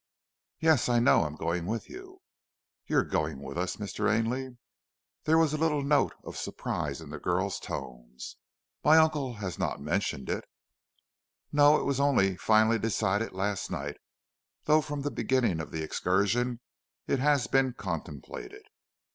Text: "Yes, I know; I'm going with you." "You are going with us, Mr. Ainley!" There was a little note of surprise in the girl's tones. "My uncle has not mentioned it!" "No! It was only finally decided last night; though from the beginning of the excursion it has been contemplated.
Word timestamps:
"Yes, 0.59 0.89
I 0.89 0.97
know; 0.97 1.25
I'm 1.25 1.35
going 1.35 1.67
with 1.67 1.87
you." 1.87 2.21
"You 2.87 2.97
are 2.97 3.03
going 3.03 3.37
with 3.39 3.55
us, 3.55 3.75
Mr. 3.75 4.11
Ainley!" 4.11 4.57
There 5.25 5.37
was 5.37 5.53
a 5.53 5.59
little 5.59 5.83
note 5.83 6.15
of 6.23 6.35
surprise 6.37 7.01
in 7.01 7.11
the 7.11 7.19
girl's 7.19 7.59
tones. 7.59 8.35
"My 8.83 8.97
uncle 8.97 9.35
has 9.35 9.59
not 9.59 9.79
mentioned 9.79 10.27
it!" 10.27 10.45
"No! 11.51 11.79
It 11.79 11.83
was 11.85 11.99
only 11.99 12.35
finally 12.35 12.79
decided 12.79 13.33
last 13.33 13.69
night; 13.69 13.97
though 14.63 14.81
from 14.81 15.01
the 15.03 15.11
beginning 15.11 15.59
of 15.59 15.69
the 15.69 15.83
excursion 15.83 16.61
it 17.05 17.19
has 17.19 17.45
been 17.45 17.73
contemplated. 17.73 18.63